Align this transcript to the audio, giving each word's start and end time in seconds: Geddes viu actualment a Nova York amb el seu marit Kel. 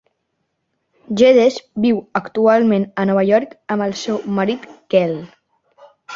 Geddes 1.21 1.59
viu 1.83 1.99
actualment 2.21 2.87
a 3.03 3.07
Nova 3.11 3.27
York 3.29 3.55
amb 3.77 3.87
el 3.89 3.95
seu 4.07 4.19
marit 4.41 4.67
Kel. 4.97 5.17